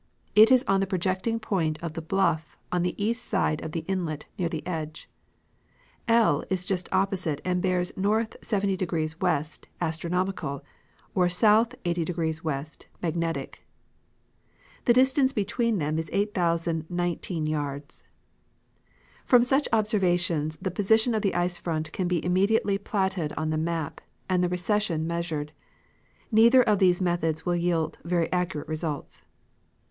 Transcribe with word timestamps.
It 0.33 0.51
is 0.51 0.63
on 0.67 0.79
the 0.79 0.87
projecting 0.87 1.39
point 1.39 1.77
of 1.83 1.93
the 1.93 2.01
bluff 2.01 2.57
on 2.71 2.81
the 2.81 2.97
east 3.03 3.23
side 3.23 3.61
of 3.63 3.71
the 3.71 3.85
inlet 3.87 4.25
near 4.35 4.49
the 4.49 4.65
edge. 4.65 5.07
L 6.07 6.43
is 6.49 6.65
just 6.65 6.89
opposite 6.91 7.39
and 7.45 7.61
bears 7.61 7.93
N. 7.95 8.03
70° 8.05 9.19
W. 9.19 9.45
astronomical 9.79 10.65
or 11.13 11.25
S. 11.25 11.39
80° 11.43 12.05
W. 12.41 12.65
magnetic. 13.03 13.63
The 14.85 14.93
distance 14.93 15.33
between 15.33 15.77
them 15.77 15.99
is 15.99 16.09
8,019 16.11 17.45
yards. 17.45 18.03
From 19.23 19.43
such 19.43 19.67
observation 19.71 20.49
the 20.59 20.71
position 20.71 21.13
of 21.13 21.21
the 21.21 21.35
ice 21.35 21.59
front 21.59 21.91
can 21.91 22.07
be 22.07 22.21
imme 22.21 22.47
diately 22.49 22.83
platted 22.83 23.33
on 23.33 23.51
the 23.51 23.57
map 23.59 24.01
and 24.27 24.43
the 24.43 24.49
recession 24.49 25.07
measureil. 25.07 25.51
Neither 26.31 26.63
of 26.63 26.79
these 26.79 27.03
methods 27.03 27.45
will 27.45 27.55
yield 27.55 27.99
verj' 28.03 28.29
accurate 28.31 28.67
results. 28.67 29.21